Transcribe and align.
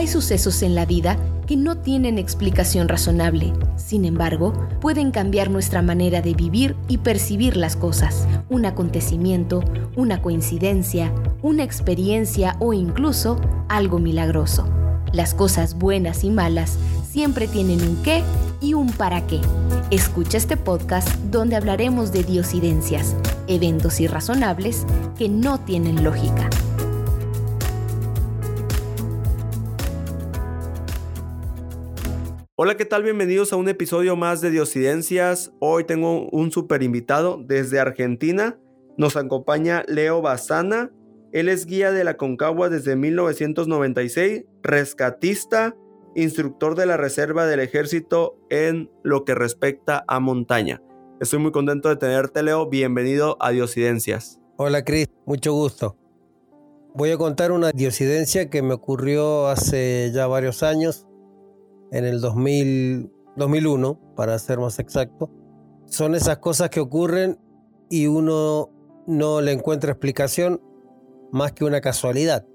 Hay 0.00 0.06
sucesos 0.06 0.62
en 0.62 0.74
la 0.74 0.86
vida 0.86 1.18
que 1.46 1.58
no 1.58 1.76
tienen 1.76 2.16
explicación 2.16 2.88
razonable. 2.88 3.52
Sin 3.76 4.06
embargo, 4.06 4.54
pueden 4.80 5.10
cambiar 5.10 5.50
nuestra 5.50 5.82
manera 5.82 6.22
de 6.22 6.32
vivir 6.32 6.74
y 6.88 6.96
percibir 6.96 7.54
las 7.54 7.76
cosas. 7.76 8.26
Un 8.48 8.64
acontecimiento, 8.64 9.62
una 9.96 10.22
coincidencia, 10.22 11.12
una 11.42 11.64
experiencia 11.64 12.56
o 12.60 12.72
incluso 12.72 13.38
algo 13.68 13.98
milagroso. 13.98 14.66
Las 15.12 15.34
cosas 15.34 15.74
buenas 15.74 16.24
y 16.24 16.30
malas 16.30 16.78
siempre 17.06 17.46
tienen 17.46 17.82
un 17.86 18.02
qué 18.02 18.22
y 18.62 18.72
un 18.72 18.90
para 18.92 19.26
qué. 19.26 19.42
Escucha 19.90 20.38
este 20.38 20.56
podcast 20.56 21.06
donde 21.30 21.56
hablaremos 21.56 22.10
de 22.10 22.24
diosidencias, 22.24 23.14
eventos 23.48 24.00
irrazonables 24.00 24.86
que 25.18 25.28
no 25.28 25.60
tienen 25.60 26.02
lógica. 26.02 26.48
Hola, 32.62 32.76
¿qué 32.76 32.84
tal? 32.84 33.02
Bienvenidos 33.02 33.54
a 33.54 33.56
un 33.56 33.70
episodio 33.70 34.16
más 34.16 34.42
de 34.42 34.50
Diosidencias. 34.50 35.50
Hoy 35.60 35.84
tengo 35.84 36.28
un 36.28 36.52
super 36.52 36.82
invitado 36.82 37.42
desde 37.42 37.80
Argentina. 37.80 38.60
Nos 38.98 39.16
acompaña 39.16 39.82
Leo 39.88 40.20
Bazana. 40.20 40.92
Él 41.32 41.48
es 41.48 41.64
guía 41.64 41.90
de 41.90 42.04
la 42.04 42.18
Concagua 42.18 42.68
desde 42.68 42.96
1996, 42.96 44.44
rescatista, 44.62 45.74
instructor 46.14 46.74
de 46.74 46.84
la 46.84 46.98
Reserva 46.98 47.46
del 47.46 47.60
Ejército 47.60 48.36
en 48.50 48.90
lo 49.02 49.24
que 49.24 49.34
respecta 49.34 50.04
a 50.06 50.20
montaña. 50.20 50.82
Estoy 51.18 51.38
muy 51.38 51.52
contento 51.52 51.88
de 51.88 51.96
tenerte, 51.96 52.42
Leo. 52.42 52.68
Bienvenido 52.68 53.38
a 53.40 53.52
Diosidencias. 53.52 54.38
Hola, 54.58 54.84
Cris. 54.84 55.08
Mucho 55.24 55.54
gusto. 55.54 55.96
Voy 56.94 57.10
a 57.10 57.16
contar 57.16 57.52
una 57.52 57.72
diosidencia 57.72 58.50
que 58.50 58.60
me 58.60 58.74
ocurrió 58.74 59.46
hace 59.46 60.10
ya 60.12 60.26
varios 60.26 60.62
años 60.62 61.06
en 61.92 62.04
el 62.04 62.20
2001, 62.20 64.14
para 64.16 64.38
ser 64.38 64.58
más 64.58 64.78
exacto. 64.78 65.30
Son 65.86 66.14
esas 66.14 66.38
cosas 66.38 66.70
que 66.70 66.80
ocurren 66.80 67.38
y 67.88 68.06
uno 68.06 68.70
no 69.06 69.40
le 69.40 69.52
encuentra 69.52 69.92
explicación 69.92 70.62
más 71.32 71.52
que 71.52 71.64
una 71.64 71.80
casualidad. 71.80 72.46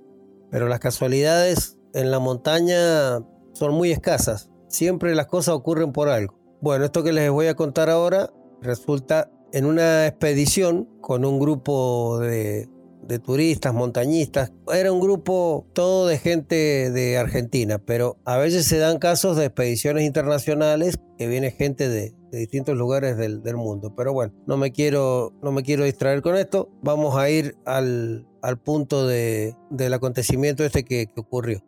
Pero 0.50 0.68
las 0.68 0.80
casualidades 0.80 1.78
en 1.94 2.12
la 2.12 2.20
montaña 2.20 3.20
son 3.54 3.74
muy 3.74 3.92
escasas. 3.92 4.50
Siempre 4.68 5.16
las 5.16 5.28
cosas 5.28 5.56
ocurren 5.56 5.92
por 5.92 6.10
algo. 6.10 6.38
Bueno, 6.62 6.86
esto 6.86 7.04
que 7.04 7.14
les 7.14 7.30
voy 7.30 7.48
a 7.48 7.56
contar 7.56 7.90
ahora 7.90 8.32
resulta 8.62 9.32
en 9.52 9.66
una 9.66 10.08
expedición 10.08 10.90
con 11.02 11.26
un 11.26 11.40
grupo 11.40 12.20
de 12.20 12.70
de 13.08 13.20
turistas, 13.20 13.74
montañistas. 13.74 14.52
Era 14.74 14.92
un 14.92 15.00
grupo 15.00 15.68
todo 15.74 16.08
de 16.08 16.18
gente 16.18 16.92
de 16.92 17.18
Argentina, 17.18 17.78
pero 17.78 18.18
a 18.26 18.38
veces 18.38 18.66
se 18.66 18.78
dan 18.78 19.00
casos 19.00 19.38
de 19.38 19.46
expediciones 19.46 20.04
internacionales 20.04 21.00
que 21.18 21.28
viene 21.28 21.52
gente 21.52 21.90
de, 21.90 22.14
distintos 22.32 22.76
lugares 22.76 23.16
del, 23.18 23.56
mundo. 23.56 23.94
Pero 23.96 24.12
bueno, 24.12 24.34
no 24.46 24.58
me 24.58 24.72
quiero, 24.72 25.34
no 25.42 25.54
me 25.54 25.64
quiero 25.64 25.86
distraer 25.86 26.22
con 26.22 26.36
esto. 26.36 26.70
Vamos 26.82 27.16
a 27.16 27.30
ir 27.30 27.56
al, 27.66 28.28
punto 28.64 29.08
del 29.08 29.94
acontecimiento 29.94 30.66
este 30.66 30.84
que, 30.84 31.10
ocurrió. 31.16 31.64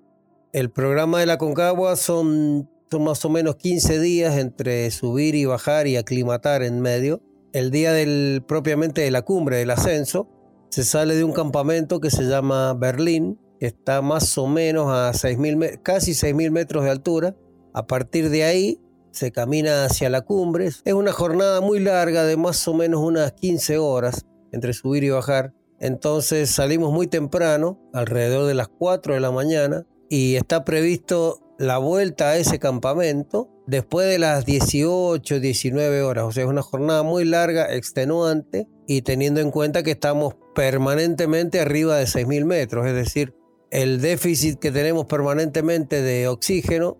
El 0.51 0.69
programa 0.69 1.19
de 1.19 1.25
la 1.25 1.37
Concagua 1.37 1.95
son, 1.95 2.69
son 2.91 3.03
más 3.03 3.23
o 3.23 3.29
menos 3.29 3.55
15 3.55 3.99
días 3.99 4.37
entre 4.37 4.89
subir 4.91 5.35
y 5.35 5.45
bajar 5.45 5.87
y 5.87 5.95
aclimatar 5.95 6.63
en 6.63 6.81
medio. 6.81 7.21
El 7.53 7.71
día 7.71 7.93
del 7.93 8.43
propiamente 8.45 9.01
de 9.01 9.11
la 9.11 9.21
cumbre 9.21 9.57
del 9.57 9.71
ascenso 9.71 10.27
se 10.69 10.83
sale 10.83 11.15
de 11.15 11.23
un 11.23 11.33
campamento 11.33 11.99
que 11.99 12.11
se 12.11 12.23
llama 12.23 12.73
Berlín, 12.73 13.39
que 13.59 13.67
está 13.67 14.01
más 14.01 14.37
o 14.37 14.47
menos 14.47 14.91
a 14.91 15.13
6 15.13 15.37
casi 15.83 16.11
6.000 16.11 16.51
metros 16.51 16.83
de 16.83 16.91
altura. 16.91 17.35
A 17.73 17.87
partir 17.87 18.29
de 18.29 18.43
ahí 18.43 18.81
se 19.11 19.31
camina 19.31 19.85
hacia 19.85 20.09
la 20.09 20.21
cumbre. 20.21 20.67
Es 20.67 20.93
una 20.93 21.11
jornada 21.11 21.61
muy 21.61 21.79
larga 21.79 22.23
de 22.23 22.37
más 22.37 22.67
o 22.67 22.73
menos 22.73 23.01
unas 23.01 23.33
15 23.33 23.77
horas 23.77 24.25
entre 24.51 24.73
subir 24.73 25.03
y 25.03 25.09
bajar. 25.09 25.53
Entonces 25.79 26.49
salimos 26.49 26.91
muy 26.91 27.07
temprano, 27.07 27.79
alrededor 27.93 28.45
de 28.47 28.53
las 28.53 28.67
4 28.67 29.13
de 29.13 29.19
la 29.19 29.31
mañana, 29.31 29.85
y 30.09 30.35
está 30.35 30.63
previsto 30.63 31.39
la 31.59 31.77
vuelta 31.77 32.29
a 32.29 32.37
ese 32.37 32.59
campamento 32.59 33.49
después 33.67 34.07
de 34.07 34.19
las 34.19 34.45
18, 34.45 35.39
19 35.39 36.01
horas. 36.01 36.25
O 36.25 36.31
sea, 36.31 36.43
es 36.43 36.49
una 36.49 36.61
jornada 36.61 37.03
muy 37.03 37.25
larga, 37.25 37.73
extenuante, 37.73 38.67
y 38.87 39.01
teniendo 39.01 39.41
en 39.41 39.51
cuenta 39.51 39.83
que 39.83 39.91
estamos 39.91 40.35
permanentemente 40.55 41.59
arriba 41.59 41.97
de 41.97 42.05
6.000 42.05 42.45
metros, 42.45 42.87
es 42.87 42.95
decir, 42.95 43.35
el 43.69 44.01
déficit 44.01 44.59
que 44.59 44.71
tenemos 44.71 45.05
permanentemente 45.05 46.01
de 46.01 46.27
oxígeno 46.27 46.97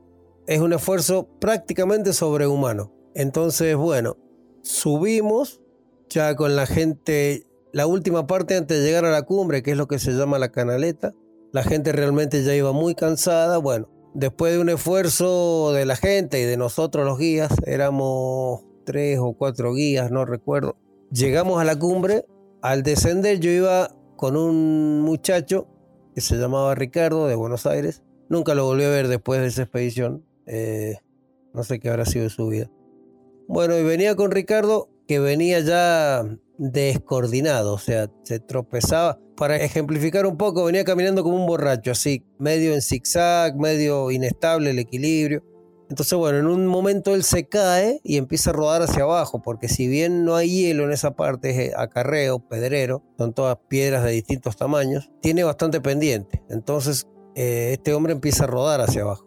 es 0.47 0.59
un 0.59 0.73
esfuerzo 0.73 1.27
prácticamente 1.39 2.13
sobrehumano. 2.13 2.93
Entonces, 3.15 3.75
bueno, 3.75 4.17
subimos 4.63 5.61
ya 6.09 6.35
con 6.35 6.55
la 6.55 6.65
gente, 6.65 7.47
la 7.71 7.87
última 7.87 8.27
parte 8.27 8.55
antes 8.55 8.79
de 8.79 8.85
llegar 8.85 9.05
a 9.05 9.11
la 9.11 9.23
cumbre, 9.23 9.63
que 9.63 9.71
es 9.71 9.77
lo 9.77 9.87
que 9.87 9.99
se 9.99 10.11
llama 10.11 10.39
la 10.39 10.51
canaleta, 10.51 11.13
la 11.51 11.63
gente 11.63 11.93
realmente 11.93 12.43
ya 12.43 12.53
iba 12.53 12.73
muy 12.73 12.95
cansada. 12.95 13.57
Bueno, 13.57 13.89
después 14.13 14.53
de 14.53 14.59
un 14.59 14.69
esfuerzo 14.69 15.71
de 15.73 15.85
la 15.85 15.95
gente 15.95 16.41
y 16.41 16.43
de 16.43 16.57
nosotros 16.57 17.05
los 17.05 17.17
guías, 17.17 17.51
éramos 17.65 18.65
tres 18.85 19.19
o 19.21 19.33
cuatro 19.33 19.73
guías, 19.73 20.11
no 20.11 20.25
recuerdo, 20.25 20.77
llegamos 21.11 21.59
a 21.61 21.63
la 21.63 21.77
cumbre 21.77 22.25
al 22.61 22.83
descender 22.83 23.39
yo 23.39 23.51
iba 23.51 23.95
con 24.15 24.35
un 24.35 25.01
muchacho 25.01 25.67
que 26.15 26.21
se 26.21 26.35
llamaba 26.37 26.73
Ricardo 26.75 27.27
de 27.27 27.35
Buenos 27.35 27.65
Aires. 27.65 28.03
Nunca 28.29 28.55
lo 28.55 28.65
volví 28.65 28.83
a 28.83 28.89
ver 28.89 29.07
después 29.07 29.39
de 29.39 29.47
esa 29.47 29.63
expedición. 29.63 30.25
Eh, 30.47 30.95
no 31.53 31.63
sé 31.63 31.79
qué 31.79 31.89
habrá 31.89 32.05
sido 32.05 32.23
de 32.23 32.29
su 32.29 32.47
vida. 32.47 32.69
Bueno, 33.47 33.77
y 33.77 33.83
venía 33.83 34.15
con 34.15 34.31
Ricardo 34.31 34.89
que 35.07 35.19
venía 35.19 35.59
ya 35.61 36.25
descoordinado, 36.57 37.73
o 37.73 37.77
sea, 37.77 38.11
se 38.23 38.39
tropezaba. 38.39 39.19
Para 39.37 39.57
ejemplificar 39.57 40.25
un 40.25 40.35
poco, 40.35 40.65
venía 40.65 40.83
caminando 40.83 41.23
como 41.23 41.35
un 41.35 41.45
borracho, 41.45 41.91
así, 41.91 42.25
medio 42.39 42.73
en 42.73 42.81
zigzag, 42.81 43.55
medio 43.55 44.09
inestable 44.09 44.71
el 44.71 44.79
equilibrio. 44.79 45.43
Entonces, 45.89 46.17
bueno, 46.17 46.39
en 46.39 46.47
un 46.47 46.67
momento 46.67 47.15
él 47.15 47.23
se 47.23 47.47
cae 47.47 48.01
y 48.03 48.17
empieza 48.17 48.49
a 48.49 48.53
rodar 48.53 48.81
hacia 48.81 49.03
abajo, 49.03 49.41
porque 49.41 49.69
si 49.69 49.87
bien 49.87 50.25
no 50.25 50.35
hay 50.35 50.49
hielo 50.49 50.83
en 50.83 50.91
esa 50.91 51.15
parte, 51.15 51.67
es 51.67 51.75
acarreo, 51.75 52.39
pedrero, 52.39 53.03
son 53.17 53.33
todas 53.33 53.57
piedras 53.69 54.03
de 54.03 54.11
distintos 54.11 54.57
tamaños, 54.57 55.09
tiene 55.21 55.43
bastante 55.43 55.79
pendiente. 55.79 56.43
Entonces, 56.49 57.07
eh, 57.35 57.69
este 57.73 57.93
hombre 57.93 58.13
empieza 58.13 58.43
a 58.43 58.47
rodar 58.47 58.81
hacia 58.81 59.03
abajo. 59.03 59.25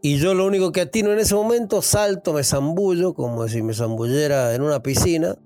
Y 0.00 0.18
yo 0.18 0.34
lo 0.34 0.46
único 0.46 0.70
que 0.70 0.82
atino 0.82 1.12
en 1.12 1.18
ese 1.18 1.34
momento, 1.34 1.82
salto, 1.82 2.32
me 2.32 2.44
zambullo, 2.44 3.14
como 3.14 3.48
si 3.48 3.62
me 3.62 3.74
zambullera 3.74 4.54
en 4.54 4.62
una 4.62 4.80
piscina, 4.80 5.36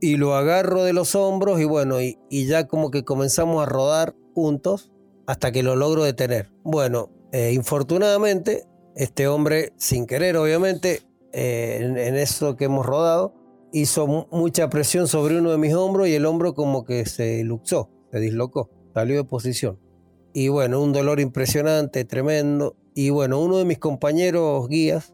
y 0.00 0.18
lo 0.18 0.34
agarro 0.34 0.82
de 0.82 0.92
los 0.92 1.14
hombros 1.14 1.60
y 1.60 1.64
bueno, 1.64 2.02
y, 2.02 2.18
ya 2.30 2.66
como 2.68 2.90
que 2.90 3.04
comenzamos 3.04 3.62
a 3.62 3.66
rodar 3.66 4.14
juntos 4.34 4.92
hasta 5.26 5.50
que 5.50 5.62
lo 5.62 5.76
logro 5.76 6.04
detener. 6.04 6.52
Bueno, 6.62 7.10
eh, 7.32 7.52
infortunadamente 7.54 8.66
este 8.96 9.28
hombre, 9.28 9.72
sin 9.76 10.06
querer 10.06 10.36
obviamente, 10.36 11.02
eh, 11.32 11.78
en, 11.82 12.16
eso 12.16 12.56
que 12.56 12.66
hemos 12.66 12.86
rodado, 12.86 13.34
hizo 13.72 14.06
mucha 14.30 14.70
presión 14.70 15.08
sobre 15.08 15.38
uno 15.38 15.50
de 15.50 15.58
mis 15.58 15.74
hombros 15.74 16.06
y 16.08 16.14
el 16.14 16.26
hombro 16.26 16.54
como 16.54 16.84
que 16.84 17.06
se 17.06 17.42
luxó, 17.42 17.90
se 18.12 18.20
dislocó, 18.20 18.70
salió 18.94 19.16
de 19.16 19.24
posición. 19.24 19.80
Y 20.32 20.48
bueno, 20.48 20.80
un 20.80 20.92
dolor 20.92 21.20
impresionante, 21.20 22.04
tremendo. 22.04 22.76
Y 22.94 23.10
bueno, 23.10 23.40
uno 23.40 23.58
de 23.58 23.64
mis 23.64 23.78
compañeros 23.78 24.68
guías, 24.68 25.12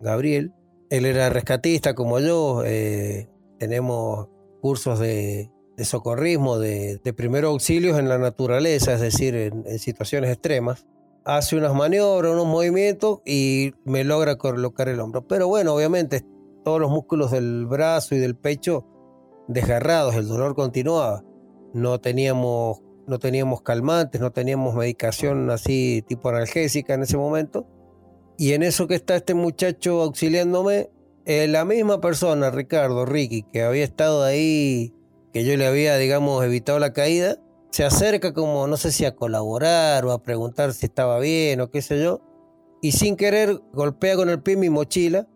Gabriel, 0.00 0.52
él 0.90 1.06
era 1.06 1.30
rescatista 1.30 1.94
como 1.94 2.18
yo, 2.18 2.64
eh, 2.64 3.28
tenemos 3.58 4.28
cursos 4.60 4.98
de, 4.98 5.50
socorrismo, 5.84 6.58
de, 6.58 7.00
primeros 7.16 7.52
auxilios 7.52 7.98
en 7.98 8.08
la 8.08 8.18
naturaleza, 8.18 8.94
es 8.94 9.00
decir, 9.00 9.34
en 9.34 9.78
situaciones 9.78 10.30
extremas 10.30 10.84
hace 11.24 11.56
unas 11.56 11.74
maniobras, 11.74 12.32
unos 12.32 12.46
movimientos 12.46 13.20
y 13.24 13.72
me 13.84 14.04
logra 14.04 14.36
colocar 14.36 14.88
el 14.88 15.00
hombro. 15.00 15.26
Pero 15.26 15.48
bueno, 15.48 15.74
obviamente 15.74 16.24
todos 16.64 16.80
los 16.80 16.90
músculos 16.90 17.30
del 17.30 17.66
brazo 17.66 18.14
y 18.14 18.18
del 18.18 18.36
pecho 18.36 18.86
desgarrados, 19.48 20.14
el 20.14 20.28
dolor 20.28 20.54
continuaba. 20.54 21.24
No 21.72 22.00
teníamos, 22.00 22.82
no 23.06 23.18
teníamos 23.18 23.62
calmantes, 23.62 24.20
no 24.20 24.30
teníamos 24.32 24.74
medicación 24.74 25.50
así 25.50 26.04
tipo 26.06 26.28
analgésica 26.28 26.94
en 26.94 27.02
ese 27.02 27.16
momento. 27.16 27.66
Y 28.38 28.52
en 28.54 28.62
eso 28.62 28.86
que 28.86 28.94
está 28.94 29.16
este 29.16 29.34
muchacho 29.34 30.00
auxiliándome, 30.02 30.90
eh, 31.26 31.46
la 31.46 31.64
misma 31.64 32.00
persona, 32.00 32.50
Ricardo, 32.50 33.04
Ricky, 33.04 33.42
que 33.42 33.62
había 33.62 33.84
estado 33.84 34.24
ahí, 34.24 34.94
que 35.32 35.44
yo 35.44 35.56
le 35.56 35.66
había, 35.66 35.96
digamos, 35.96 36.42
evitado 36.44 36.78
la 36.78 36.92
caída, 36.92 37.36
se 37.70 37.84
acerca 37.84 38.32
como, 38.32 38.66
no 38.66 38.76
sé 38.76 38.92
si 38.92 39.04
a 39.04 39.14
colaborar 39.14 40.04
o 40.04 40.12
a 40.12 40.22
preguntar 40.22 40.72
si 40.72 40.86
estaba 40.86 41.18
bien 41.18 41.60
o 41.60 41.70
qué 41.70 41.82
sé 41.82 42.02
yo, 42.02 42.20
y 42.82 42.92
sin 42.92 43.16
querer 43.16 43.60
golpea 43.72 44.16
con 44.16 44.28
el 44.28 44.42
pie 44.42 44.56
mi 44.56 44.70
mochila. 44.70 45.28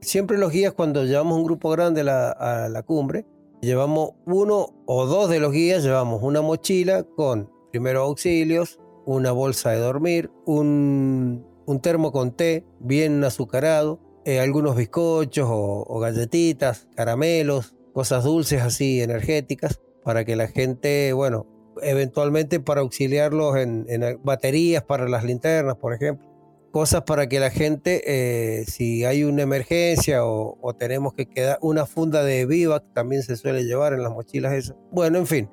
Siempre 0.00 0.38
los 0.38 0.50
guías 0.50 0.72
cuando 0.72 1.04
llevamos 1.04 1.38
un 1.38 1.44
grupo 1.44 1.70
grande 1.70 2.00
a 2.00 2.68
la, 2.68 2.82
cumbre, 2.82 3.26
llevamos 3.60 4.12
uno 4.26 4.74
o 4.86 5.06
dos 5.06 5.30
de 5.30 5.38
los 5.38 5.52
guías, 5.52 5.84
llevamos 5.84 6.22
una 6.22 6.42
mochila 6.42 7.04
con 7.04 7.50
primeros 7.70 8.02
auxilios, 8.02 8.80
una 9.06 9.30
bolsa 9.30 9.70
de 9.70 9.78
dormir, 9.78 10.30
un, 10.44 11.46
un 11.66 11.80
termo 11.80 12.10
con 12.10 12.32
té 12.32 12.64
bien 12.80 13.22
azucarado, 13.22 14.00
eh, 14.24 14.40
algunos 14.40 14.76
bizcochos 14.76 15.48
o, 15.50 15.98
galletitas, 15.98 16.88
caramelos, 16.94 17.74
cosas 17.92 18.24
dulces 18.24 18.62
así 18.62 19.00
energéticas, 19.00 19.80
para 20.04 20.24
que 20.24 20.36
la 20.36 20.48
gente, 20.48 21.12
bueno, 21.12 21.46
eventualmente 21.82 22.60
para 22.60 22.80
auxiliarlos 22.80 23.56
en, 23.56 23.86
baterías 24.22 24.82
para 24.82 25.08
las 25.08 25.24
linternas, 25.24 25.76
por 25.76 25.94
ejemplo. 25.94 26.28
Cosas 26.70 27.02
para 27.02 27.28
que 27.28 27.38
la 27.38 27.50
gente, 27.50 28.02
eh, 28.06 28.64
si 28.66 29.04
hay 29.04 29.24
una 29.24 29.42
emergencia 29.42 30.24
o, 30.24 30.74
tenemos 30.78 31.12
que 31.12 31.26
quedar, 31.26 31.58
una 31.60 31.84
funda 31.86 32.24
de 32.24 32.46
vivac 32.46 32.84
también 32.94 33.22
se 33.22 33.36
suele 33.36 33.64
llevar 33.64 33.92
en 33.92 34.02
las 34.02 34.12
mochilas 34.12 34.54
esas. 34.54 34.76
Bueno, 34.90 35.18
en 35.18 35.26
fin, 35.26 35.50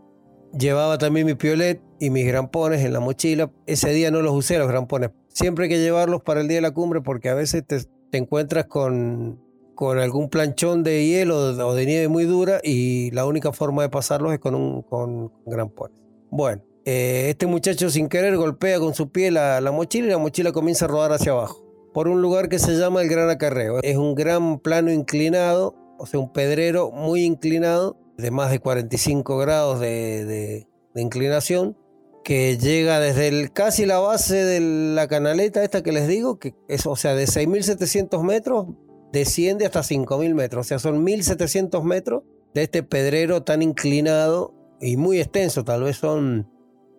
llevaba 0.58 0.98
también 0.98 1.26
mi 1.26 1.36
piolet 1.36 1.82
y 2.00 2.10
mis 2.10 2.26
grampones 2.26 2.86
en 2.86 2.94
la 2.94 3.02
mochila. 3.02 3.52
Ese 3.66 3.92
día 3.92 4.12
no 4.12 4.22
los 4.22 4.34
usé 4.34 4.58
los 4.58 4.70
grampones. 4.70 5.12
Siempre 5.28 5.66
hay 5.66 5.70
que 5.70 5.80
llevarlos 5.80 6.22
para 6.24 6.42
el 6.42 6.48
día 6.48 6.58
de 6.58 6.62
la 6.62 6.72
cumbre 6.72 7.02
porque 7.02 7.30
a 7.30 7.34
veces 7.34 7.66
te, 7.68 7.80
te 8.10 8.18
encuentras 8.18 8.66
con, 8.66 9.40
con 9.80 9.98
algún 9.98 10.28
planchón 10.28 10.84
de 10.84 11.08
hielo 11.08 11.38
o 11.38 11.74
de 11.74 11.86
nieve 11.86 12.10
muy 12.10 12.26
dura 12.26 12.60
y 12.62 13.12
la 13.12 13.26
única 13.26 13.54
forma 13.54 13.82
de 13.82 13.88
pasarlos 13.88 14.34
es 14.34 14.40
con, 14.40 14.54
un, 14.54 14.82
con, 14.82 15.32
grampones. 15.46 15.96
Bueno, 16.32 16.64
eh, 16.86 17.28
este 17.30 17.48
muchacho 17.48 17.90
sin 17.90 18.08
querer 18.08 18.38
golpea 18.38 18.80
con 18.80 18.94
su 18.94 19.12
pie 19.12 19.32
la, 19.32 19.62
la 19.62 19.72
mochila 19.72 20.08
y 20.08 20.12
la 20.12 20.18
mochila 20.18 20.52
comienza 20.52 20.86
a 20.86 20.88
rodar 20.88 21.12
hacia 21.12 21.32
abajo 21.32 21.70
por 21.94 22.08
un 22.08 22.22
lugar 22.22 22.50
que 22.50 22.60
se 22.60 22.78
llama 22.78 23.02
el 23.02 23.10
Gran 23.10 23.30
Acarreo. 23.30 23.80
Es 23.82 23.98
un 23.98 24.16
gran 24.16 24.60
plano 24.60 24.92
inclinado, 24.92 25.76
o 25.98 26.06
sea, 26.06 26.20
un 26.20 26.32
pedrero 26.32 26.92
muy 26.92 27.24
inclinado, 27.24 27.98
de 28.18 28.32
más 28.32 28.52
de 28.52 28.60
45 28.60 29.38
grados 29.38 29.80
de, 29.80 30.26
de, 30.26 30.68
inclinación, 30.96 31.78
que 32.24 32.58
llega 32.58 33.00
desde 33.00 33.30
el, 33.30 33.54
casi 33.54 33.86
la 33.86 34.00
base 34.00 34.44
de 34.44 34.60
la 34.60 35.08
canaleta 35.08 35.64
esta 35.64 35.82
que 35.82 35.94
les 35.94 36.08
digo, 36.08 36.38
que 36.38 36.54
es, 36.68 36.86
o 36.86 36.96
sea, 36.96 37.16
de 37.16 37.26
6.700 37.26 38.22
metros, 38.24 38.68
desciende 39.14 39.66
hasta 39.66 39.82
5.000 39.82 40.34
metros, 40.34 40.66
o 40.66 40.68
sea, 40.68 40.80
son 40.80 41.06
1.700 41.06 41.82
metros 41.84 42.24
de 42.54 42.64
este 42.64 42.84
pedrero 42.84 43.44
tan 43.44 43.62
inclinado 43.62 44.54
y 44.82 44.98
muy 44.98 45.20
extenso, 45.20 45.64
tal 45.64 45.84
vez 45.84 45.98
son 45.98 46.48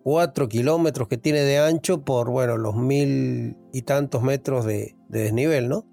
4 0.03 0.49
kilómetros 0.49 1.07
que 1.07 1.17
tiene 1.17 1.41
de 1.41 1.59
ancho 1.59 2.03
por, 2.03 2.29
bueno, 2.29 2.57
los 2.57 2.75
mil 2.75 3.55
y 3.71 3.83
tantos 3.83 4.23
metros 4.23 4.65
de, 4.65 4.95
desnivel, 5.09 5.69
¿no? 5.69 5.85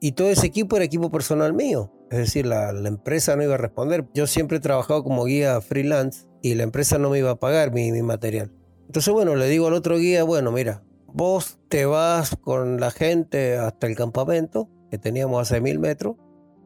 Y 0.00 0.12
todo 0.12 0.28
ese 0.28 0.46
equipo 0.46 0.76
era 0.76 0.84
equipo 0.84 1.10
personal 1.10 1.54
mío, 1.54 1.92
es 2.10 2.18
decir, 2.18 2.46
la, 2.46 2.70
empresa 2.70 3.36
no 3.36 3.42
iba 3.42 3.54
a 3.54 3.58
responder. 3.58 4.06
Yo 4.14 4.26
siempre 4.26 4.58
he 4.58 4.60
trabajado 4.60 5.02
como 5.02 5.24
guía 5.24 5.60
freelance 5.60 6.26
y 6.42 6.54
la 6.54 6.64
empresa 6.64 6.98
no 6.98 7.10
me 7.10 7.18
iba 7.18 7.30
a 7.30 7.40
pagar 7.40 7.72
mi 7.72 7.90
material. 8.02 8.52
Entonces, 8.86 9.12
bueno, 9.12 9.34
le 9.34 9.48
digo 9.48 9.66
al 9.66 9.74
otro 9.74 9.98
guía, 9.98 10.24
bueno, 10.24 10.52
mira, 10.52 10.82
vos 11.06 11.58
te 11.68 11.86
vas 11.86 12.36
con 12.36 12.80
la 12.80 12.90
gente 12.90 13.56
hasta 13.56 13.86
el 13.86 13.96
campamento, 13.96 14.68
que 14.90 14.98
teníamos 14.98 15.50
a 15.50 15.56
6.000 15.56 15.78
metros, 15.78 16.16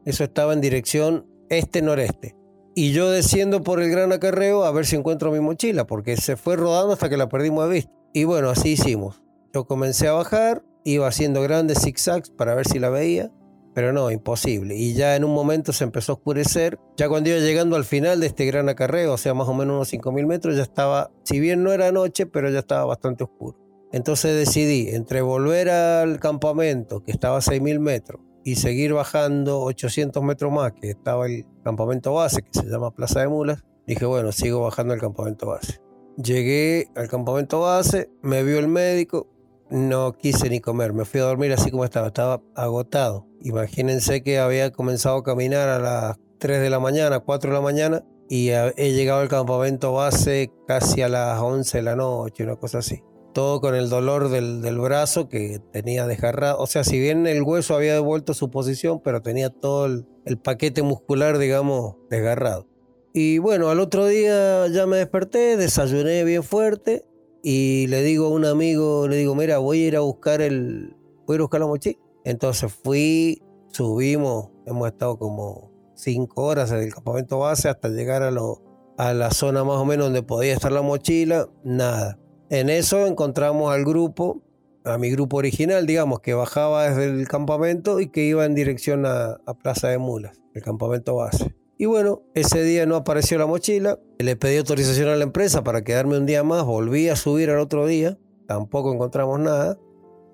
eso 0.05 0.23
estaba 0.23 0.53
en 0.53 0.61
dirección 0.61 1.27
este-noreste. 1.49 2.35
Y 2.79 2.93
yo 2.93 3.09
desciendo 3.09 3.61
por 3.61 3.81
el 3.81 3.91
gran 3.91 4.13
acarreo 4.13 4.63
a 4.63 4.71
ver 4.71 4.85
si 4.85 4.95
encuentro 4.95 5.33
mi 5.33 5.41
mochila, 5.41 5.85
porque 5.85 6.15
se 6.15 6.37
fue 6.37 6.55
rodando 6.55 6.93
hasta 6.93 7.09
que 7.09 7.17
la 7.17 7.27
perdimos 7.27 7.67
de 7.67 7.73
vista. 7.73 7.91
Y 8.13 8.23
bueno, 8.23 8.49
así 8.49 8.69
hicimos. 8.69 9.21
Yo 9.53 9.65
comencé 9.65 10.07
a 10.07 10.13
bajar, 10.13 10.63
iba 10.85 11.05
haciendo 11.05 11.41
grandes 11.41 11.81
zigzags 11.81 12.29
para 12.29 12.55
ver 12.55 12.65
si 12.65 12.79
la 12.79 12.87
veía 12.89 13.33
pero 13.73 13.91
no, 13.91 14.09
imposible. 14.11 14.77
Y 14.77 14.93
ya 14.93 15.17
en 15.17 15.25
un 15.25 15.33
momento 15.33 15.73
se 15.73 15.83
empezó 15.83 16.13
a 16.13 16.15
oscurecer. 16.15 16.79
Ya 16.95 17.09
cuando 17.09 17.31
iba 17.31 17.39
llegando 17.39 17.75
al 17.75 17.83
final 17.83 18.21
de 18.21 18.27
este 18.27 18.45
gran 18.45 18.69
acarreo, 18.69 19.13
o 19.13 19.17
sea, 19.17 19.33
más 19.33 19.49
o 19.49 19.53
menos 19.53 19.75
unos 19.75 19.93
5.000 19.93 20.25
metros, 20.25 20.55
ya 20.55 20.63
estaba, 20.63 21.11
si 21.23 21.41
bien 21.41 21.63
no 21.63 21.73
era 21.73 21.91
noche, 21.91 22.27
pero 22.27 22.49
ya 22.49 22.59
estaba 22.59 22.85
bastante 22.85 23.25
oscuro. 23.25 23.57
Entonces 23.91 24.37
decidí 24.37 24.87
entre 24.89 25.21
volver 25.21 25.69
al 25.69 26.19
campamento, 26.19 27.03
que 27.03 27.11
estaba 27.11 27.37
a 27.37 27.41
6.000 27.41 27.79
metros, 27.79 28.21
y 28.49 28.55
seguir 28.55 28.93
bajando 28.93 29.61
800 29.61 30.23
metros 30.23 30.51
más, 30.51 30.71
que 30.71 30.89
estaba 30.89 31.27
el 31.27 31.45
campamento 31.63 32.13
base, 32.13 32.41
que 32.41 32.49
se 32.51 32.65
llama 32.65 32.89
Plaza 32.89 33.19
de 33.19 33.27
Mulas, 33.27 33.63
dije, 33.85 34.07
bueno, 34.07 34.31
sigo 34.31 34.61
bajando 34.61 34.95
al 34.95 34.99
campamento 34.99 35.45
base. 35.45 35.79
Llegué 36.17 36.87
al 36.95 37.07
campamento 37.09 37.59
base, 37.59 38.09
me 38.23 38.41
vio 38.41 38.57
el 38.57 38.67
médico, 38.67 39.27
no 39.69 40.13
quise 40.13 40.49
ni 40.49 40.61
comer, 40.61 40.93
me 40.93 41.05
fui 41.05 41.19
a 41.19 41.25
dormir 41.25 41.53
así 41.53 41.69
como 41.69 41.85
estaba, 41.85 42.07
estaba 42.07 42.41
agotado. 42.55 43.27
Imagínense 43.41 44.23
que 44.23 44.39
había 44.39 44.71
comenzado 44.71 45.17
a 45.17 45.23
caminar 45.23 45.69
a 45.69 45.77
las 45.77 46.17
3 46.39 46.59
de 46.59 46.71
la 46.71 46.79
mañana, 46.79 47.19
4 47.19 47.51
de 47.51 47.55
la 47.55 47.61
mañana, 47.61 48.03
y 48.29 48.49
he 48.49 48.93
llegado 48.93 49.21
al 49.21 49.29
campamento 49.29 49.93
base 49.93 50.51
casi 50.67 51.03
a 51.03 51.07
las 51.07 51.39
11 51.39 51.77
de 51.77 51.83
la 51.83 51.95
noche, 51.95 52.45
una 52.45 52.55
cosa 52.55 52.79
así. 52.79 53.03
Todo 53.33 53.61
con 53.61 53.75
el 53.75 53.89
dolor 53.89 54.29
del, 54.29 54.79
brazo 54.79 55.29
que 55.29 55.59
tenía 55.71 56.07
desgarrado. 56.07 56.59
O 56.59 56.67
sea, 56.67 56.83
si 56.83 56.99
bien 56.99 57.27
el 57.27 57.43
hueso 57.43 57.75
había 57.75 57.93
devuelto 57.93 58.33
su 58.33 58.49
posición, 58.49 59.01
pero 59.03 59.21
tenía 59.21 59.49
todo 59.49 59.85
el, 59.85 60.05
el 60.25 60.37
paquete 60.37 60.81
muscular, 60.81 61.37
digamos, 61.37 61.95
desgarrado. 62.09 62.67
Y 63.13 63.37
bueno, 63.39 63.69
al 63.69 63.79
otro 63.79 64.07
día 64.07 64.67
ya 64.67 64.85
me 64.85 64.97
desperté, 64.97 65.57
desayuné 65.57 66.23
bien 66.23 66.43
fuerte 66.43 67.05
y 67.43 67.87
le 67.87 68.03
digo 68.03 68.27
a 68.27 68.29
un 68.29 68.45
amigo, 68.45 69.07
le 69.07 69.17
digo, 69.17 69.35
mira, 69.35 69.57
voy 69.57 69.83
a 69.83 69.87
ir 69.87 69.95
a 69.95 70.01
buscar 70.01 70.41
el, 70.41 70.95
voy 71.25 71.33
a, 71.33 71.35
ir 71.35 71.41
a 71.41 71.43
buscar 71.43 71.59
la 71.61 71.67
mochila. 71.67 71.99
Entonces 72.23 72.71
fui, 72.71 73.41
subimos, 73.71 74.49
hemos 74.65 74.87
estado 74.87 75.17
como 75.17 75.71
cinco 75.95 76.43
horas 76.43 76.71
en 76.71 76.79
el 76.79 76.93
campamento 76.93 77.39
base 77.39 77.69
hasta 77.69 77.89
llegar 77.89 78.23
a, 78.23 78.31
lo, 78.31 78.61
a 78.97 79.13
la 79.13 79.31
zona 79.31 79.63
más 79.63 79.77
o 79.77 79.85
menos 79.85 80.07
donde 80.07 80.23
podía 80.23 80.53
estar 80.53 80.71
la 80.71 80.81
mochila, 80.81 81.47
nada. 81.63 82.19
En 82.49 82.69
eso 82.69 83.05
encontramos 83.05 83.71
al 83.71 83.85
grupo, 83.85 84.41
a 84.83 84.97
mi 84.97 85.11
grupo 85.11 85.37
original, 85.37 85.85
digamos, 85.85 86.19
que 86.19 86.33
bajaba 86.33 86.89
desde 86.89 87.05
el 87.05 87.27
campamento 87.27 87.99
y 87.99 88.07
que 88.07 88.23
iba 88.23 88.45
en 88.45 88.55
dirección 88.55 89.05
a, 89.05 89.39
a 89.45 89.53
Plaza 89.53 89.89
de 89.89 89.99
Mulas, 89.99 90.39
el 90.53 90.63
campamento 90.63 91.15
base. 91.15 91.53
Y 91.77 91.85
bueno, 91.85 92.23
ese 92.33 92.63
día 92.63 92.85
no 92.85 92.95
apareció 92.95 93.37
la 93.37 93.45
mochila, 93.45 93.99
le 94.17 94.35
pedí 94.35 94.57
autorización 94.57 95.09
a 95.09 95.15
la 95.15 95.23
empresa 95.23 95.63
para 95.63 95.83
quedarme 95.83 96.17
un 96.17 96.25
día 96.25 96.43
más, 96.43 96.65
volví 96.65 97.07
a 97.07 97.15
subir 97.15 97.49
al 97.51 97.59
otro 97.59 97.85
día, 97.85 98.17
tampoco 98.47 98.91
encontramos 98.93 99.39
nada. 99.39 99.77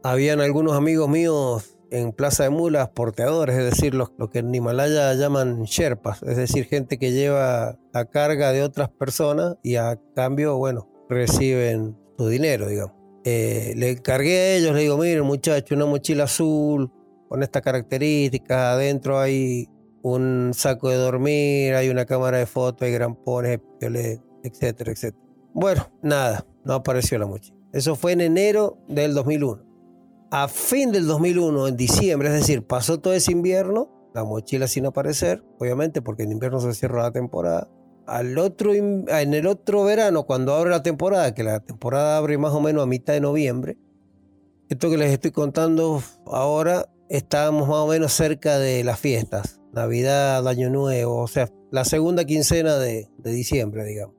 Habían 0.01 0.39
algunos 0.39 0.73
amigos 0.73 1.09
míos 1.09 1.77
en 1.91 2.13
Plaza 2.13 2.43
de 2.43 2.49
Mulas 2.49 2.89
porteadores, 2.89 3.57
es 3.57 3.65
decir, 3.65 3.93
los, 3.93 4.11
lo 4.17 4.29
que 4.29 4.39
en 4.39 4.55
Himalaya 4.55 5.13
llaman 5.13 5.63
Sherpas, 5.63 6.23
es 6.23 6.37
decir, 6.37 6.65
gente 6.65 6.97
que 6.97 7.11
lleva 7.11 7.77
la 7.93 8.05
carga 8.05 8.51
de 8.51 8.63
otras 8.63 8.89
personas 8.89 9.57
y 9.63 9.75
a 9.75 9.99
cambio, 10.15 10.57
bueno, 10.57 10.89
reciben 11.09 11.95
su 12.17 12.27
dinero, 12.27 12.67
digamos. 12.67 12.93
Eh, 13.23 13.73
le 13.75 13.97
cargué 14.01 14.37
a 14.37 14.55
ellos, 14.55 14.75
le 14.75 14.81
digo, 14.81 14.97
miren 14.97 15.23
muchacho, 15.23 15.73
una 15.75 15.85
mochila 15.85 16.25
azul 16.25 16.91
con 17.27 17.41
estas 17.41 17.63
características, 17.63 18.75
adentro 18.75 19.19
hay 19.19 19.67
un 20.03 20.51
saco 20.53 20.89
de 20.89 20.97
dormir, 20.97 21.73
hay 21.73 21.89
una 21.89 22.05
cámara 22.05 22.37
de 22.37 22.45
fotos, 22.45 22.83
hay 22.83 22.93
grampones, 22.93 23.59
etcétera, 24.43 24.91
etcétera. 24.91 25.23
Bueno, 25.53 25.89
nada, 26.03 26.45
no 26.63 26.73
apareció 26.73 27.17
la 27.17 27.25
mochila. 27.25 27.57
Eso 27.73 27.95
fue 27.95 28.11
en 28.11 28.21
enero 28.21 28.77
del 28.87 29.13
2001. 29.13 29.63
A 30.29 30.47
fin 30.47 30.91
del 30.91 31.07
2001, 31.07 31.67
en 31.69 31.77
diciembre, 31.77 32.27
es 32.29 32.35
decir, 32.35 32.65
pasó 32.65 32.99
todo 32.99 33.13
ese 33.13 33.31
invierno, 33.31 33.89
la 34.13 34.23
mochila 34.23 34.67
sin 34.67 34.85
aparecer, 34.85 35.43
obviamente, 35.59 36.01
porque 36.01 36.23
en 36.23 36.31
invierno 36.31 36.59
se 36.59 36.73
cierra 36.73 37.01
la 37.03 37.11
temporada. 37.11 37.67
Al 38.07 38.37
otro, 38.37 38.73
en 38.73 39.33
el 39.33 39.47
otro 39.47 39.83
verano, 39.83 40.23
cuando 40.23 40.53
abre 40.53 40.69
la 40.69 40.83
temporada, 40.83 41.33
que 41.33 41.43
la 41.43 41.59
temporada 41.59 42.17
abre 42.17 42.37
más 42.37 42.53
o 42.53 42.61
menos 42.61 42.83
a 42.83 42.85
mitad 42.85 43.13
de 43.13 43.21
noviembre, 43.21 43.77
esto 44.69 44.89
que 44.89 44.97
les 44.97 45.11
estoy 45.11 45.31
contando 45.31 46.01
ahora, 46.25 46.89
estábamos 47.09 47.67
más 47.67 47.77
o 47.77 47.87
menos 47.87 48.13
cerca 48.13 48.57
de 48.57 48.83
las 48.83 48.99
fiestas. 48.99 49.59
Navidad, 49.73 50.47
Año 50.47 50.69
Nuevo, 50.69 51.17
o 51.17 51.27
sea, 51.27 51.49
la 51.69 51.85
segunda 51.85 52.25
quincena 52.25 52.77
de, 52.77 53.09
diciembre, 53.23 53.83
digamos. 53.83 54.15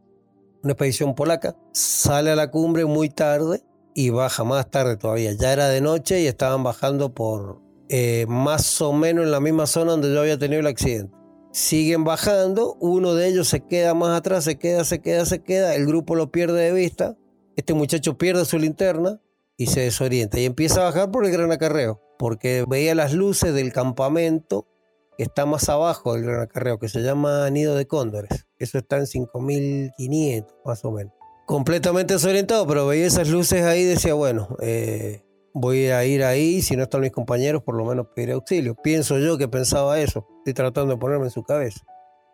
Una 0.62 0.72
expedición 0.72 1.14
polaca 1.14 1.56
sale 1.72 2.30
a 2.30 2.36
la 2.36 2.50
cumbre 2.50 2.84
muy 2.84 3.08
tarde 3.08 3.62
y 3.94 4.10
baja 4.10 4.44
más 4.44 4.70
tarde 4.70 4.96
todavía. 4.96 5.32
Ya 5.32 5.52
era 5.52 5.68
de 5.68 5.80
noche 5.80 6.20
y 6.20 6.26
estaban 6.26 6.62
bajando 6.62 7.14
por 7.14 7.60
eh, 7.88 8.26
más 8.28 8.80
o 8.82 8.92
menos 8.92 9.24
en 9.24 9.30
la 9.30 9.40
misma 9.40 9.66
zona 9.66 9.92
donde 9.92 10.12
yo 10.12 10.20
había 10.20 10.38
tenido 10.38 10.60
el 10.60 10.66
accidente. 10.66 11.16
Siguen 11.56 12.04
bajando, 12.04 12.76
uno 12.80 13.14
de 13.14 13.28
ellos 13.28 13.48
se 13.48 13.62
queda 13.62 13.94
más 13.94 14.14
atrás, 14.14 14.44
se 14.44 14.58
queda, 14.58 14.84
se 14.84 15.00
queda, 15.00 15.24
se 15.24 15.42
queda, 15.42 15.74
el 15.74 15.86
grupo 15.86 16.14
lo 16.14 16.30
pierde 16.30 16.60
de 16.60 16.72
vista, 16.72 17.16
este 17.56 17.72
muchacho 17.72 18.18
pierde 18.18 18.44
su 18.44 18.58
linterna 18.58 19.22
y 19.56 19.68
se 19.68 19.80
desorienta 19.80 20.38
y 20.38 20.44
empieza 20.44 20.82
a 20.82 20.84
bajar 20.90 21.10
por 21.10 21.24
el 21.24 21.32
gran 21.32 21.50
acarreo, 21.50 22.02
porque 22.18 22.66
veía 22.68 22.94
las 22.94 23.14
luces 23.14 23.54
del 23.54 23.72
campamento 23.72 24.68
que 25.16 25.22
está 25.22 25.46
más 25.46 25.66
abajo 25.70 26.12
del 26.12 26.24
Gran 26.24 26.42
Acarreo, 26.42 26.78
que 26.78 26.90
se 26.90 27.00
llama 27.00 27.48
Nido 27.48 27.74
de 27.74 27.86
Cóndores. 27.86 28.46
Eso 28.58 28.76
está 28.76 28.98
en 28.98 29.06
5500, 29.06 30.54
más 30.62 30.84
o 30.84 30.90
menos. 30.90 31.14
Completamente 31.46 32.12
desorientado, 32.12 32.66
pero 32.66 32.86
veía 32.86 33.06
esas 33.06 33.30
luces 33.30 33.62
ahí 33.62 33.80
y 33.80 33.84
decía, 33.84 34.12
bueno, 34.12 34.58
eh, 34.60 35.24
voy 35.58 35.86
a 35.86 36.04
ir 36.04 36.22
ahí, 36.22 36.60
si 36.60 36.76
no 36.76 36.82
están 36.82 37.00
mis 37.00 37.12
compañeros, 37.12 37.62
por 37.62 37.76
lo 37.76 37.86
menos 37.86 38.08
pediré 38.14 38.34
auxilio. 38.34 38.74
Pienso 38.74 39.18
yo 39.18 39.38
que 39.38 39.48
pensaba 39.48 39.98
eso, 39.98 40.26
estoy 40.38 40.52
tratando 40.52 40.92
de 40.92 41.00
ponerme 41.00 41.24
en 41.24 41.30
su 41.30 41.44
cabeza. 41.44 41.80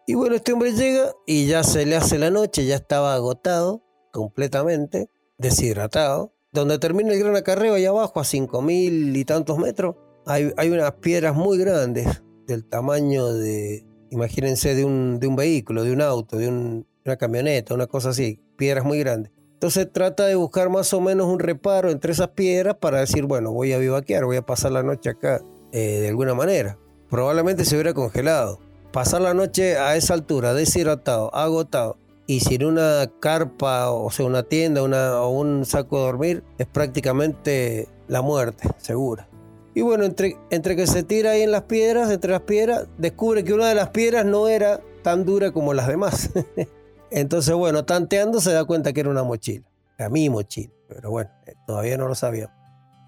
Y 0.09 0.14
bueno, 0.14 0.35
este 0.35 0.52
hombre 0.52 0.73
llega 0.73 1.12
y 1.25 1.47
ya 1.47 1.62
se 1.62 1.87
le 1.87 1.95
hace 1.95 2.19
la 2.19 2.31
noche, 2.31 2.67
ya 2.67 2.75
estaba 2.75 3.14
agotado 3.14 3.85
completamente, 4.11 5.09
deshidratado, 5.38 6.35
donde 6.50 6.81
termina 6.81 7.12
el 7.12 7.21
gran 7.21 7.37
acarreo, 7.37 7.75
allá 7.75 7.91
abajo, 7.91 8.19
a 8.19 8.25
cinco 8.25 8.61
mil 8.61 9.17
y 9.17 9.25
tantos 9.25 9.57
metros, 9.57 9.95
hay, 10.26 10.52
hay, 10.57 10.71
unas 10.71 10.93
piedras 10.95 11.37
muy 11.37 11.59
grandes, 11.59 12.25
del 12.49 12.64
tamaño 12.64 13.33
de, 13.33 13.87
imagínense, 14.11 14.75
de 14.75 14.85
un, 14.85 15.21
de 15.21 15.29
un 15.29 15.37
vehículo, 15.37 15.85
de 15.85 15.93
un 15.93 16.02
auto, 16.02 16.38
de 16.38 16.49
una 16.49 17.17
camioneta, 17.17 17.73
una 17.73 17.87
cosa 17.87 18.11
así, 18.11 18.41
piedras 18.57 18.85
muy 18.85 18.99
grandes. 18.99 19.33
Entonces 19.62 19.87
trata 19.92 20.26
de 20.26 20.35
buscar 20.35 20.71
más 20.71 20.92
o 20.92 21.00
menos 21.00 21.28
un 21.28 21.38
reparo 21.38 21.92
entre 21.92 22.11
esas 22.11 22.31
piedras 22.31 22.75
para 22.81 22.99
decir, 22.99 23.26
bueno, 23.26 23.52
voy 23.52 23.73
a 23.73 23.78
vivaquear, 23.78 24.25
voy 24.25 24.37
a 24.37 24.42
pasar 24.42 24.73
la 24.73 24.83
noche 24.83 25.11
acá 25.11 25.40
eh, 25.71 26.00
de 26.00 26.09
alguna 26.09 26.35
manera. 26.35 26.78
Probablemente 27.09 27.64
se 27.64 27.76
hubiera 27.76 27.95
congelado. 27.95 28.59
Pasar 28.90 29.21
la 29.21 29.35
noche 29.35 29.78
a 29.78 29.95
esa 29.95 30.14
altura, 30.14 30.52
deshidratado, 30.52 31.33
agotado, 31.33 31.97
y 32.26 32.40
sin 32.40 32.64
una 32.64 33.09
carpa, 33.21 33.92
o 33.92 34.11
sea, 34.11 34.26
una 34.26 34.42
tienda 34.42 34.83
una, 34.83 35.21
o 35.21 35.28
un 35.28 35.64
saco 35.64 35.99
de 35.99 36.07
dormir, 36.07 36.45
es 36.59 36.66
prácticamente 36.66 37.87
la 38.09 38.21
muerte, 38.21 38.69
segura. 38.78 39.28
Y 39.76 39.83
bueno, 39.83 40.02
entre, 40.02 40.38
entre 40.50 40.75
que 40.75 40.88
se 40.88 41.04
tira 41.04 41.31
ahí 41.31 41.42
en 41.42 41.52
las 41.52 41.62
piedras, 41.62 42.11
entre 42.11 42.33
las 42.33 42.42
piedras, 42.42 42.88
descubre 42.99 43.45
que 43.45 43.54
una 43.54 43.69
de 43.69 43.76
las 43.76 43.90
piedras 43.90 44.25
no 44.25 44.49
era 44.49 44.81
tan 45.04 45.25
dura 45.25 45.52
como 45.52 45.73
las 45.73 45.87
demás. 45.87 46.31
Entonces, 47.14 47.54
bueno, 47.54 47.85
tanteando 47.85 48.40
se 48.40 48.52
da 48.52 48.64
cuenta 48.64 48.95
que 48.95 49.00
era 49.00 49.11
una 49.11 49.23
mochila, 49.23 49.66
era 49.99 50.09
mi 50.09 50.31
mochila, 50.31 50.73
pero 50.88 51.11
bueno, 51.11 51.31
eh, 51.47 51.54
todavía 51.66 51.99
no 51.99 52.09
lo 52.09 52.14
sabía. 52.14 52.50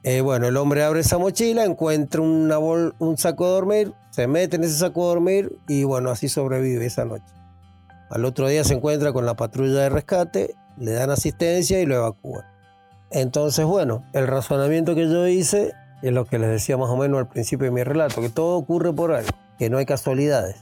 Eh, 0.03 0.21
bueno, 0.21 0.47
el 0.47 0.59
hombre 0.59 0.85
abre 0.85 1.01
esa 1.01 1.17
mochila, 1.17 1.65
encuentra 1.65 2.21
un 2.21 3.15
saco 3.17 3.47
de 3.47 3.53
dormir, 3.53 3.95
se 4.11 4.27
mete 4.27 4.57
en 4.57 4.65
ese 4.65 4.77
saco 4.77 5.01
de 5.01 5.15
dormir 5.15 5.59
y 5.67 5.85
bueno, 5.85 6.11
así 6.11 6.29
sobrevive 6.29 6.85
esa 6.85 7.07
noche. 7.07 7.25
Al 8.11 8.27
otro 8.27 8.47
día 8.47 8.63
se 8.63 8.75
encuentra 8.75 9.15
con 9.15 9.25
la 9.25 9.35
patrulla 9.35 9.81
de 9.81 9.89
rescate, 9.89 10.55
le 10.77 10.93
dan 10.93 11.09
asistencia 11.09 11.81
y 11.81 11.87
lo 11.87 11.95
evacúan. 11.95 12.45
Entonces, 13.11 13.65
bueno, 13.65 14.05
el 14.13 14.27
razonamiento 14.27 14.95
que 14.95 15.09
yo 15.09 15.27
hice 15.27 15.73
es 16.03 16.13
lo 16.13 16.27
que 16.27 16.39
les 16.39 16.51
decía 16.51 16.77
más 16.77 16.91
o 16.91 16.97
menos 16.99 17.19
al 17.21 17.29
principio 17.29 17.65
de 17.65 17.71
mi 17.71 17.83
relato, 17.83 18.21
que 18.21 18.29
todo 18.29 18.59
ocurre 18.59 18.93
por 18.93 19.13
algo, 19.13 19.31
que 19.59 19.71
no 19.71 19.79
hay 19.79 19.87
casualidades. 19.87 20.57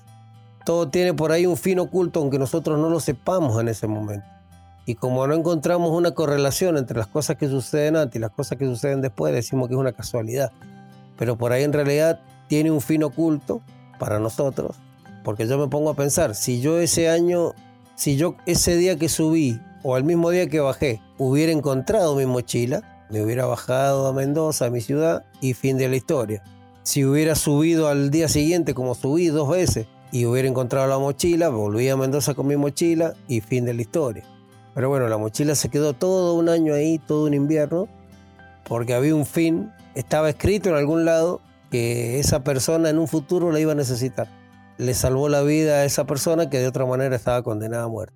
Todo 0.64 0.88
tiene 0.88 1.14
por 1.14 1.32
ahí 1.32 1.46
un 1.46 1.56
fin 1.56 1.78
oculto, 1.78 2.20
aunque 2.20 2.38
nosotros 2.38 2.78
no 2.78 2.88
lo 2.88 3.00
sepamos 3.00 3.60
en 3.60 3.68
ese 3.68 3.86
momento. 3.86 4.26
Y 4.86 4.96
como 4.96 5.26
no 5.26 5.34
encontramos 5.34 5.90
una 5.90 6.12
correlación 6.12 6.76
entre 6.76 6.98
las 6.98 7.06
cosas 7.06 7.36
que 7.36 7.48
suceden 7.48 7.96
antes 7.96 8.16
y 8.16 8.18
las 8.18 8.30
cosas 8.30 8.58
que 8.58 8.66
suceden 8.66 9.00
después, 9.00 9.32
decimos 9.32 9.68
que 9.68 9.74
es 9.74 9.80
una 9.80 9.92
casualidad. 9.92 10.50
Pero 11.18 11.36
por 11.36 11.52
ahí 11.52 11.62
en 11.62 11.72
realidad 11.72 12.20
tiene 12.48 12.70
un 12.70 12.80
fin 12.80 13.02
oculto 13.04 13.60
para 13.98 14.18
nosotros 14.18 14.76
porque 15.22 15.46
yo 15.46 15.58
me 15.58 15.68
pongo 15.68 15.90
a 15.90 15.94
pensar, 15.94 16.34
si 16.34 16.60
yo 16.60 16.78
ese 16.78 17.08
año, 17.08 17.54
si 17.94 18.16
yo 18.16 18.36
ese 18.46 18.76
día 18.76 18.96
que 18.96 19.08
subí 19.08 19.60
o 19.82 19.96
el 19.96 20.04
mismo 20.04 20.30
día 20.30 20.48
que 20.48 20.60
bajé 20.60 21.00
hubiera 21.18 21.52
encontrado 21.52 22.16
mi 22.16 22.26
mochila, 22.26 23.06
me 23.10 23.22
hubiera 23.22 23.46
bajado 23.46 24.06
a 24.06 24.12
Mendoza, 24.12 24.66
a 24.66 24.70
mi 24.70 24.80
ciudad, 24.80 25.24
y 25.40 25.54
fin 25.54 25.76
de 25.76 25.88
la 25.88 25.96
historia. 25.96 26.42
Si 26.82 27.04
hubiera 27.04 27.34
subido 27.34 27.88
al 27.88 28.10
día 28.10 28.28
siguiente, 28.28 28.74
como 28.74 28.94
subí 28.94 29.26
dos 29.28 29.48
veces, 29.48 29.86
y 30.12 30.26
hubiera 30.26 30.46
encontrado 30.46 30.86
la 30.86 30.98
mochila, 30.98 31.48
volví 31.48 31.88
a 31.88 31.96
Mendoza 31.96 32.34
con 32.34 32.46
mi 32.46 32.56
mochila 32.56 33.14
y 33.26 33.40
fin 33.40 33.64
de 33.64 33.74
la 33.74 33.82
historia. 33.82 34.24
Pero 34.74 34.88
bueno, 34.88 35.08
la 35.08 35.18
mochila 35.18 35.54
se 35.54 35.68
quedó 35.68 35.94
todo 35.94 36.34
un 36.34 36.48
año 36.48 36.74
ahí, 36.74 36.98
todo 36.98 37.26
un 37.26 37.34
invierno, 37.34 37.88
porque 38.68 38.94
había 38.94 39.14
un 39.14 39.26
fin, 39.26 39.72
estaba 39.94 40.30
escrito 40.30 40.68
en 40.68 40.76
algún 40.76 41.04
lado 41.04 41.40
que 41.70 42.20
esa 42.20 42.44
persona 42.44 42.90
en 42.90 42.98
un 42.98 43.08
futuro 43.08 43.50
la 43.50 43.58
iba 43.58 43.72
a 43.72 43.74
necesitar 43.74 44.28
le 44.78 44.94
salvó 44.94 45.28
la 45.28 45.42
vida 45.42 45.76
a 45.76 45.84
esa 45.84 46.06
persona 46.06 46.50
que 46.50 46.58
de 46.58 46.66
otra 46.66 46.86
manera 46.86 47.14
estaba 47.14 47.42
condenada 47.42 47.84
a 47.84 47.88
muerte. 47.88 48.14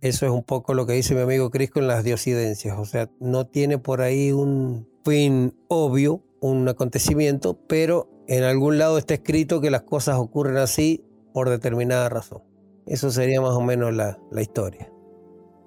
Eso 0.00 0.26
es 0.26 0.32
un 0.32 0.44
poco 0.44 0.74
lo 0.74 0.86
que 0.86 0.92
dice 0.92 1.14
mi 1.14 1.20
amigo 1.20 1.50
Crisco 1.50 1.80
en 1.80 1.88
las 1.88 2.04
diosidencias, 2.04 2.78
o 2.78 2.84
sea, 2.84 3.10
no 3.18 3.46
tiene 3.46 3.78
por 3.78 4.00
ahí 4.00 4.30
un 4.30 4.88
fin 5.04 5.54
obvio, 5.68 6.22
un 6.40 6.68
acontecimiento, 6.68 7.58
pero 7.66 8.08
en 8.28 8.44
algún 8.44 8.78
lado 8.78 8.96
está 8.96 9.14
escrito 9.14 9.60
que 9.60 9.70
las 9.70 9.82
cosas 9.82 10.16
ocurren 10.16 10.56
así 10.56 11.04
por 11.38 11.50
determinada 11.50 12.08
razón. 12.08 12.42
Eso 12.84 13.12
sería 13.12 13.40
más 13.40 13.52
o 13.52 13.60
menos 13.60 13.94
la, 13.94 14.18
la 14.32 14.42
historia. 14.42 14.90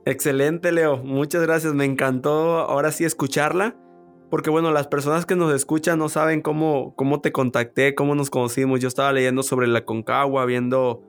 Excelente, 0.06 0.74
Leo. 0.74 0.98
Muchas 0.98 1.44
gracias. 1.44 1.74
Me 1.74 1.86
encantó 1.86 2.60
ahora 2.60 2.92
sí 2.92 3.06
escucharla 3.06 3.78
porque 4.30 4.50
bueno, 4.50 4.72
las 4.72 4.90
personas 4.90 5.26
que 5.26 5.38
nos 5.38 5.54
escuchan 5.54 5.98
no 5.98 6.10
saben 6.10 6.42
cómo, 6.42 6.94
cómo 6.98 7.22
te 7.22 7.32
contacté, 7.32 7.96
cómo 7.96 8.16
nos 8.16 8.30
conocimos. 8.30 8.82
Yo 8.82 8.90
estaba 8.90 9.14
leyendo 9.14 9.44
sobre 9.44 9.68
la 9.68 9.86
Concagua, 9.86 10.44
viendo 10.44 11.04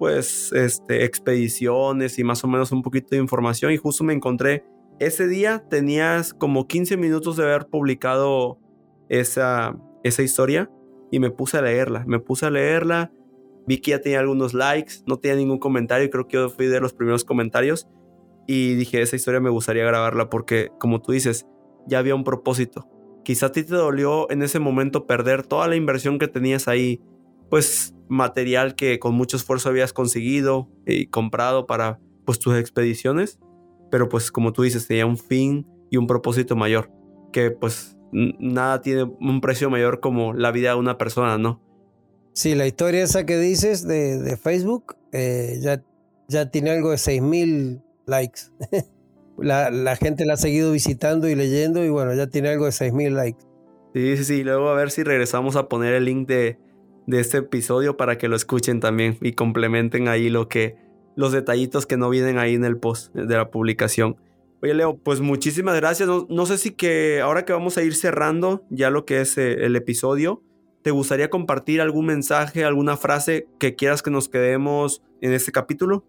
pues 0.00 0.52
este, 0.52 1.04
expediciones 1.04 2.18
y 2.18 2.24
más 2.24 2.42
o 2.42 2.48
menos 2.48 2.72
un 2.72 2.82
poquito 2.82 3.10
de 3.12 3.18
información 3.18 3.70
y 3.70 3.76
justo 3.76 4.02
me 4.02 4.14
encontré, 4.14 4.64
ese 4.98 5.28
día 5.28 5.62
tenías 5.70 6.34
como 6.34 6.66
15 6.66 6.96
minutos 6.96 7.36
de 7.36 7.44
haber 7.44 7.66
publicado 7.68 8.58
esa, 9.08 9.76
esa 10.02 10.22
historia 10.22 10.68
y 11.12 11.20
me 11.20 11.30
puse 11.30 11.58
a 11.58 11.62
leerla, 11.62 12.02
me 12.04 12.18
puse 12.18 12.46
a 12.46 12.50
leerla, 12.50 13.12
vi 13.68 13.78
que 13.78 13.90
ya 13.90 14.00
tenía 14.00 14.18
algunos 14.18 14.54
likes, 14.54 14.94
no 15.06 15.18
tenía 15.18 15.36
ningún 15.36 15.58
comentario, 15.58 16.08
creo 16.08 16.26
que 16.26 16.38
yo 16.38 16.48
fui 16.48 16.66
de 16.66 16.80
los 16.80 16.94
primeros 16.94 17.24
comentarios 17.24 17.86
y 18.46 18.74
dije, 18.76 19.02
esa 19.02 19.14
historia 19.14 19.40
me 19.40 19.50
gustaría 19.50 19.84
grabarla 19.84 20.30
porque 20.30 20.70
como 20.80 21.02
tú 21.02 21.12
dices, 21.12 21.46
ya 21.86 21.98
había 21.98 22.14
un 22.14 22.24
propósito. 22.24 22.88
Quizá 23.24 23.46
a 23.46 23.52
ti 23.52 23.62
te 23.62 23.74
dolió 23.74 24.30
en 24.30 24.42
ese 24.42 24.58
momento 24.58 25.06
perder 25.06 25.46
toda 25.46 25.68
la 25.68 25.76
inversión 25.76 26.18
que 26.18 26.28
tenías 26.28 26.66
ahí, 26.66 27.02
pues 27.50 27.94
material 28.08 28.74
que 28.74 28.98
con 28.98 29.14
mucho 29.14 29.36
esfuerzo 29.36 29.68
habías 29.68 29.92
conseguido 29.92 30.70
y 30.86 31.08
comprado 31.08 31.66
para 31.66 32.00
pues 32.24 32.38
tus 32.38 32.56
expediciones, 32.56 33.38
pero 33.90 34.08
pues 34.08 34.32
como 34.32 34.54
tú 34.54 34.62
dices, 34.62 34.86
tenía 34.86 35.04
un 35.04 35.18
fin 35.18 35.66
y 35.90 35.98
un 35.98 36.06
propósito 36.06 36.56
mayor, 36.56 36.90
que 37.34 37.50
pues 37.50 37.98
nada 38.12 38.80
tiene 38.80 39.02
un 39.02 39.42
precio 39.42 39.68
mayor 39.68 40.00
como 40.00 40.32
la 40.32 40.52
vida 40.52 40.70
de 40.70 40.76
una 40.76 40.96
persona, 40.96 41.36
¿no? 41.36 41.67
Sí, 42.38 42.54
la 42.54 42.68
historia 42.68 43.02
esa 43.02 43.26
que 43.26 43.36
dices 43.36 43.84
de, 43.84 44.38
Facebook 44.40 44.94
eh, 45.10 45.58
ya, 45.60 45.82
ya 46.28 46.48
tiene 46.52 46.70
algo 46.70 46.92
de 46.92 46.96
6.000 46.96 47.82
likes. 48.06 48.42
la, 49.38 49.96
gente 49.96 50.24
la 50.24 50.34
ha 50.34 50.36
seguido 50.36 50.70
visitando 50.70 51.28
y 51.28 51.34
leyendo 51.34 51.84
y 51.84 51.88
bueno, 51.88 52.14
ya 52.14 52.28
tiene 52.28 52.50
algo 52.50 52.66
de 52.66 52.70
6.000 52.70 53.10
likes. 53.10 53.40
Sí, 53.92 54.16
sí, 54.18 54.22
sí. 54.22 54.44
Luego 54.44 54.68
a 54.68 54.74
ver 54.74 54.92
si 54.92 55.02
regresamos 55.02 55.56
a 55.56 55.68
poner 55.68 55.94
el 55.94 56.04
link 56.04 56.28
de, 56.28 56.60
de 57.08 57.18
este 57.18 57.38
episodio 57.38 57.96
para 57.96 58.18
que 58.18 58.28
lo 58.28 58.36
escuchen 58.36 58.78
también 58.78 59.18
y 59.20 59.32
complementen 59.32 60.06
ahí 60.06 60.30
lo 60.30 60.48
que 60.48 60.76
los 61.16 61.32
detallitos 61.32 61.86
que 61.86 61.96
no 61.96 62.08
vienen 62.08 62.38
ahí 62.38 62.54
en 62.54 62.64
el 62.64 62.76
post 62.76 63.12
de 63.16 63.36
la 63.36 63.50
publicación. 63.50 64.16
Oye, 64.62 64.74
Leo, 64.74 64.96
pues 64.96 65.20
muchísimas 65.20 65.74
gracias. 65.74 66.08
No, 66.28 66.46
sé 66.46 66.56
si 66.56 66.70
que 66.70 67.20
ahora 67.20 67.44
que 67.44 67.52
vamos 67.52 67.78
a 67.78 67.82
ir 67.82 67.96
cerrando 67.96 68.64
ya 68.70 68.90
lo 68.90 69.06
que 69.06 69.22
es 69.22 69.36
eh, 69.38 69.64
el 69.64 69.74
episodio, 69.74 70.44
¿te 70.82 70.90
gustaría 70.90 71.30
compartir 71.30 71.80
algún 71.80 72.06
mensaje, 72.06 72.64
alguna 72.64 72.96
frase 72.96 73.48
que 73.58 73.74
quieras 73.74 74.02
que 74.02 74.10
nos 74.10 74.28
quedemos 74.28 75.02
en 75.20 75.32
este 75.32 75.52
capítulo? 75.52 76.04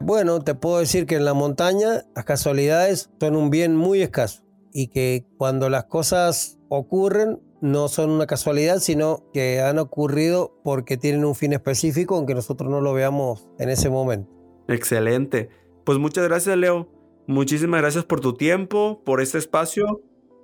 Bueno, 0.00 0.40
te 0.40 0.54
puedo 0.54 0.78
decir 0.78 1.06
que 1.06 1.14
en 1.14 1.24
la 1.24 1.34
montaña 1.34 2.02
las 2.16 2.24
casualidades 2.24 3.10
son 3.20 3.36
un 3.36 3.50
bien 3.50 3.76
muy 3.76 4.02
escaso 4.02 4.42
y 4.72 4.88
que 4.88 5.24
cuando 5.36 5.70
las 5.70 5.84
cosas 5.84 6.58
ocurren 6.68 7.40
no 7.60 7.86
son 7.86 8.10
una 8.10 8.26
casualidad, 8.26 8.78
sino 8.80 9.30
que 9.32 9.60
han 9.60 9.78
ocurrido 9.78 10.58
porque 10.64 10.96
tienen 10.96 11.24
un 11.24 11.36
fin 11.36 11.52
específico, 11.52 12.16
aunque 12.16 12.34
nosotros 12.34 12.68
no 12.68 12.80
lo 12.80 12.92
veamos 12.92 13.48
en 13.60 13.68
ese 13.68 13.88
momento. 13.88 14.28
Excelente. 14.66 15.48
Pues 15.84 15.98
muchas 15.98 16.24
gracias, 16.24 16.56
Leo. 16.56 16.88
Muchísimas 17.28 17.80
gracias 17.80 18.04
por 18.04 18.20
tu 18.20 18.34
tiempo, 18.34 19.02
por 19.04 19.20
este 19.20 19.38
espacio 19.38 20.02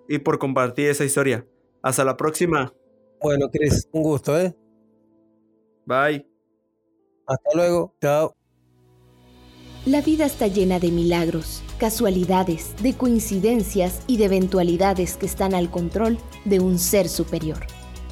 y 0.08 0.18
por 0.18 0.38
compartir 0.38 0.88
esa 0.88 1.04
historia. 1.04 1.44
Hasta 1.82 2.04
la 2.04 2.16
próxima. 2.16 2.72
Bueno, 3.20 3.50
Chris, 3.50 3.88
un 3.92 4.02
gusto, 4.02 4.38
¿eh? 4.38 4.54
Bye. 5.86 6.26
Hasta 7.26 7.50
luego. 7.54 7.94
Chao. 8.00 8.34
La 9.86 10.02
vida 10.02 10.26
está 10.26 10.48
llena 10.48 10.78
de 10.78 10.90
milagros, 10.90 11.62
casualidades, 11.78 12.74
de 12.82 12.94
coincidencias 12.94 14.02
y 14.06 14.18
de 14.18 14.26
eventualidades 14.26 15.16
que 15.16 15.26
están 15.26 15.54
al 15.54 15.70
control 15.70 16.18
de 16.44 16.60
un 16.60 16.78
ser 16.78 17.08
superior. 17.08 17.60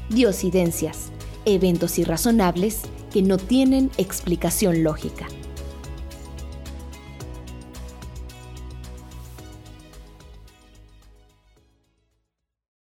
Diosidencias, 0.08 1.10
eventos 1.44 1.98
irrazonables 1.98 2.82
que 3.12 3.22
no 3.22 3.36
tienen 3.36 3.90
explicación 3.98 4.84
lógica. 4.84 5.26